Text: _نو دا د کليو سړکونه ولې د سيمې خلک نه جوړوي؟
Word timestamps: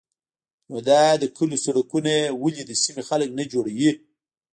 _نو 0.69 0.77
دا 0.89 1.01
د 1.17 1.23
کليو 1.37 1.63
سړکونه 1.65 2.13
ولې 2.41 2.63
د 2.65 2.71
سيمې 2.83 3.01
خلک 3.09 3.29
نه 3.39 3.43
جوړوي؟ 3.51 3.91